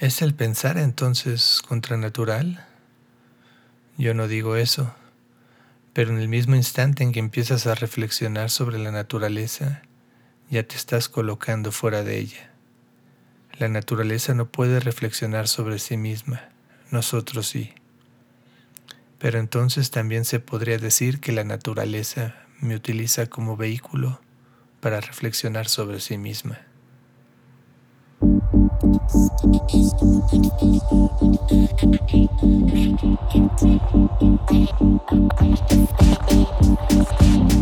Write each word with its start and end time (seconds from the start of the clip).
¿Es 0.00 0.22
el 0.22 0.32
pensar 0.32 0.78
entonces 0.78 1.60
contranatural? 1.66 2.64
Yo 3.96 4.14
no 4.14 4.28
digo 4.28 4.54
eso, 4.54 4.94
pero 5.92 6.12
en 6.12 6.18
el 6.20 6.28
mismo 6.28 6.54
instante 6.54 7.02
en 7.02 7.10
que 7.10 7.18
empiezas 7.18 7.66
a 7.66 7.74
reflexionar 7.74 8.48
sobre 8.48 8.78
la 8.78 8.92
naturaleza, 8.92 9.82
ya 10.50 10.62
te 10.62 10.76
estás 10.76 11.08
colocando 11.08 11.72
fuera 11.72 12.04
de 12.04 12.16
ella. 12.16 12.52
La 13.58 13.66
naturaleza 13.66 14.34
no 14.34 14.46
puede 14.46 14.78
reflexionar 14.78 15.48
sobre 15.48 15.80
sí 15.80 15.96
misma, 15.96 16.48
nosotros 16.92 17.48
sí. 17.48 17.72
Pero 19.18 19.40
entonces 19.40 19.90
también 19.90 20.24
se 20.24 20.38
podría 20.38 20.78
decir 20.78 21.18
que 21.18 21.32
la 21.32 21.42
naturaleza 21.42 22.36
me 22.60 22.76
utiliza 22.76 23.26
como 23.26 23.56
vehículo 23.56 24.20
para 24.78 25.00
reflexionar 25.00 25.68
sobre 25.68 25.98
sí 25.98 26.18
misma. 26.18 26.67
Thank 28.50 28.72
you. 37.52 37.57